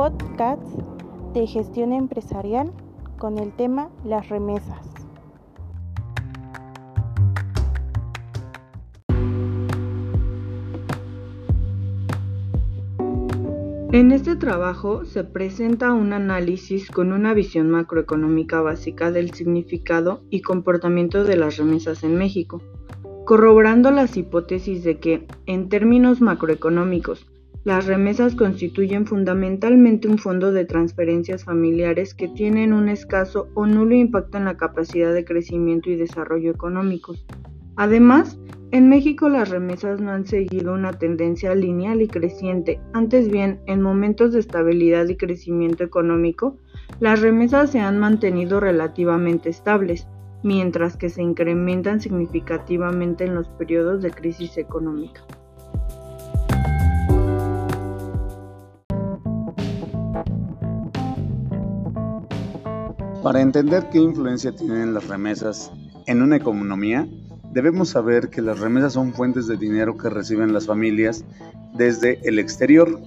[0.00, 0.62] podcast
[1.34, 2.72] de gestión empresarial
[3.18, 4.78] con el tema las remesas.
[13.92, 20.40] En este trabajo se presenta un análisis con una visión macroeconómica básica del significado y
[20.40, 22.62] comportamiento de las remesas en México,
[23.26, 27.29] corroborando las hipótesis de que, en términos macroeconómicos,
[27.64, 33.94] las remesas constituyen fundamentalmente un fondo de transferencias familiares que tienen un escaso o nulo
[33.94, 37.26] impacto en la capacidad de crecimiento y desarrollo económicos.
[37.76, 38.38] Además,
[38.72, 43.82] en México las remesas no han seguido una tendencia lineal y creciente, antes bien, en
[43.82, 46.56] momentos de estabilidad y crecimiento económico,
[46.98, 50.06] las remesas se han mantenido relativamente estables,
[50.42, 55.22] mientras que se incrementan significativamente en los periodos de crisis económica.
[63.22, 65.70] Para entender qué influencia tienen las remesas
[66.06, 67.06] en una economía,
[67.52, 71.24] Debemos saber que las remesas son fuentes de dinero que reciben las familias
[71.74, 73.00] desde el exterior.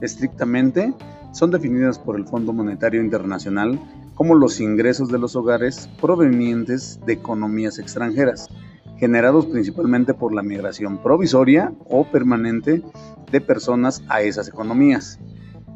[0.00, 0.94] Estrictamente,
[1.34, 3.78] son definidas por el Fondo Monetario Internacional
[4.14, 8.48] como los ingresos de los hogares provenientes de economías extranjeras,
[8.96, 12.82] generados principalmente por la migración provisoria o permanente
[13.30, 15.18] de personas a esas economías.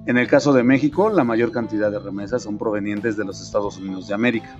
[0.06, 3.76] En el caso de México, la mayor cantidad de remesas son provenientes de los Estados
[3.76, 4.56] Unidos de América.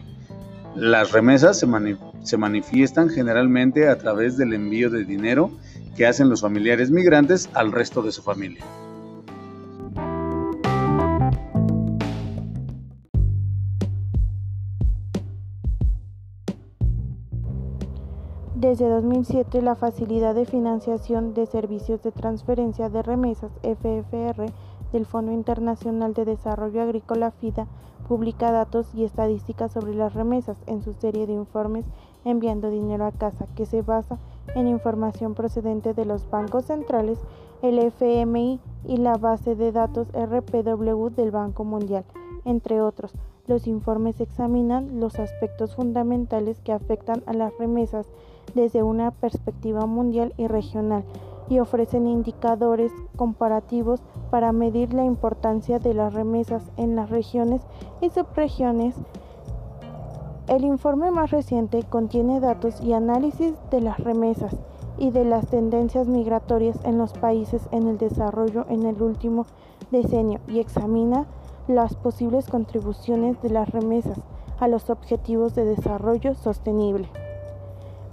[0.74, 5.52] Las remesas se, manifiestan generalmente a través del envío de dinero
[5.96, 8.64] que hacen los familiares migrantes al resto de su familia.
[18.56, 24.52] Desde 2007, la Facilidad de Financiación de Servicios de Transferencia de Remesas, FFR,
[24.92, 27.66] del Fondo Internacional de Desarrollo Agrícola FIDA,
[28.08, 31.84] publica datos y estadísticas sobre las remesas en su serie de informes
[32.26, 34.18] Enviando dinero a casa, que se basa
[34.56, 37.20] en información procedente de los bancos centrales,
[37.62, 42.04] el FMI y la base de datos RPW del Banco Mundial,
[42.44, 43.12] entre otros.
[43.46, 48.08] Los informes examinan los aspectos fundamentales que afectan a las remesas
[48.56, 51.04] desde una perspectiva mundial y regional
[51.48, 57.62] y ofrecen indicadores comparativos para medir la importancia de las remesas en las regiones
[58.00, 58.96] y subregiones.
[60.48, 64.54] El informe más reciente contiene datos y análisis de las remesas
[64.98, 69.46] y de las tendencias migratorias en los países en el desarrollo en el último
[69.90, 71.26] decenio y examina
[71.68, 74.18] las posibles contribuciones de las remesas
[74.60, 77.08] a los objetivos de desarrollo sostenible.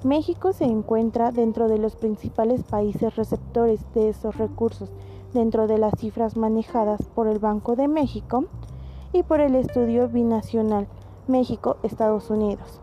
[0.04, 4.92] México se encuentra dentro de los principales países receptores de esos recursos,
[5.34, 8.44] dentro de las cifras manejadas por el Banco de México
[9.14, 10.88] y por el estudio binacional
[11.28, 12.82] México-Estados Unidos.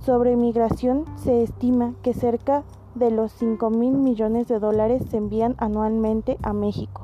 [0.00, 2.64] Sobre migración se estima que cerca
[2.94, 7.02] de los 5 mil millones de dólares se envían anualmente a México.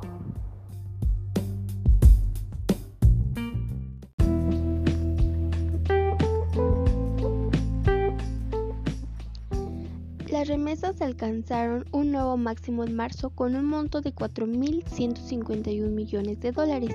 [10.44, 16.52] Las remesas alcanzaron un nuevo máximo en marzo con un monto de 4.151 millones de
[16.52, 16.94] dólares,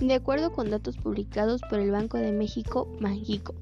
[0.00, 3.54] de acuerdo con datos publicados por el Banco de México, México.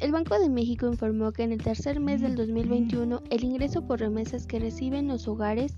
[0.00, 4.00] El Banco de México informó que en el tercer mes del 2021 el ingreso por
[4.00, 5.76] remesas que reciben los hogares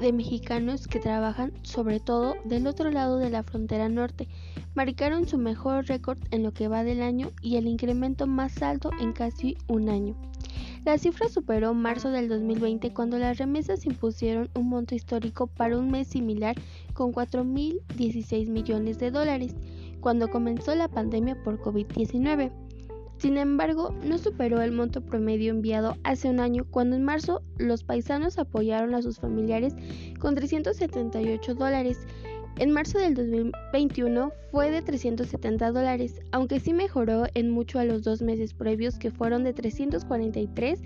[0.00, 4.28] de mexicanos que trabajan sobre todo del otro lado de la frontera norte
[4.76, 8.90] marcaron su mejor récord en lo que va del año y el incremento más alto
[9.00, 10.14] en casi un año.
[10.84, 15.90] La cifra superó marzo del 2020 cuando las remesas impusieron un monto histórico para un
[15.90, 16.56] mes similar
[16.92, 19.54] con 4.016 millones de dólares,
[20.00, 22.52] cuando comenzó la pandemia por COVID-19.
[23.16, 27.82] Sin embargo, no superó el monto promedio enviado hace un año cuando en marzo los
[27.82, 29.74] paisanos apoyaron a sus familiares
[30.18, 32.06] con 378 dólares
[32.58, 38.02] en marzo del 2021 fue de 370 dólares, aunque sí mejoró en mucho a los
[38.02, 40.80] dos meses previos que fueron de 343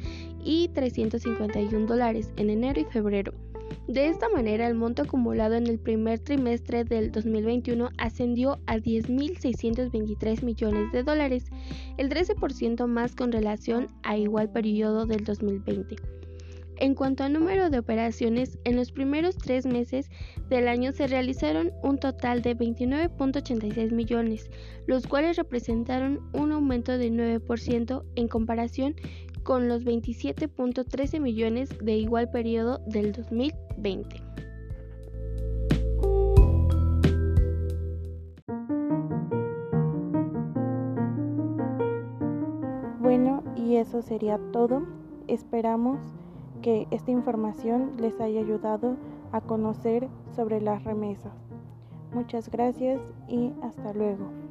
[0.44, 3.34] y 351 dólares en enero y febrero.
[3.86, 10.42] De esta manera, el monto acumulado en el primer trimestre del 2021 ascendió a 10.623
[10.42, 11.44] millones de dólares,
[11.96, 16.17] el 13% más con relación a igual periodo del 2020.
[16.80, 20.10] En cuanto a número de operaciones, en los primeros tres meses
[20.48, 24.48] del año se realizaron un total de 29.86 millones,
[24.86, 28.94] los cuales representaron un aumento de 9% en comparación
[29.42, 34.22] con los 27.13 millones de igual periodo del 2020.
[43.00, 44.86] Bueno, y eso sería todo.
[45.26, 45.98] Esperamos
[46.68, 48.98] que esta información les haya ayudado
[49.32, 50.06] a conocer
[50.36, 51.32] sobre las remesas.
[52.12, 54.47] Muchas gracias y hasta luego.